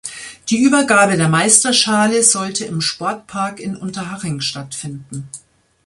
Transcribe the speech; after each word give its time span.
Die 0.49 0.57
Übergabe 0.63 1.15
der 1.15 1.29
Meisterschale 1.29 2.23
sollte 2.23 2.65
im 2.65 2.81
Sportpark 2.81 3.59
in 3.59 3.77
Unterhaching 3.77 4.41
stattfinden. 4.41 5.29